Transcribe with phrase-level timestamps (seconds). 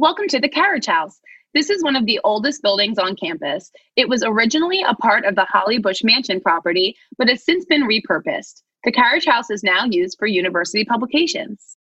[0.00, 1.18] Welcome to the Carriage House.
[1.54, 3.72] This is one of the oldest buildings on campus.
[3.96, 8.62] It was originally a part of the Hollybush Mansion property, but has since been repurposed.
[8.84, 11.76] The Carriage House is now used for university publications.